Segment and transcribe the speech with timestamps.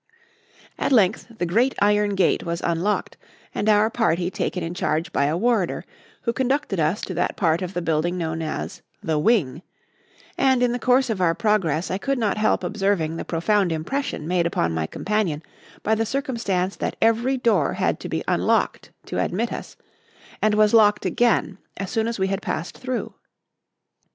[0.79, 3.17] At length the great iron gate was unlocked
[3.53, 5.85] and our party taken in charge by a warder,
[6.23, 9.61] who conducted us to that part of the building known as "the wing";
[10.39, 14.27] and, in the course of our progress, I could not help observing the profound impression
[14.27, 15.43] made upon my companion
[15.83, 19.77] by the circumstance that every door had to be unlocked to admit us
[20.41, 23.13] and was locked again as soon as we had passed through.